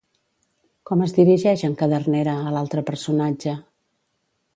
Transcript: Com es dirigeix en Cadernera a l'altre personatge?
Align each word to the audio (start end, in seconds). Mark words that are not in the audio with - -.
Com 0.89 1.03
es 1.07 1.11
dirigeix 1.17 1.63
en 1.67 1.75
Cadernera 1.81 2.33
a 2.47 2.55
l'altre 2.57 2.85
personatge? 2.91 3.55